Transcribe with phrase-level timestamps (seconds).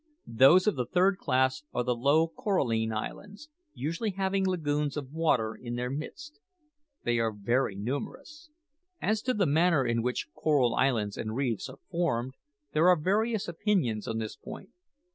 [0.25, 5.53] Those of the third class are the low coralline islands, usually having lagoons of water
[5.53, 6.39] in their midst.
[7.03, 8.49] They are very numerous.
[8.99, 12.33] "As to the manner in which coral islands and reefs are formed,
[12.73, 14.71] there are various opinions on this point.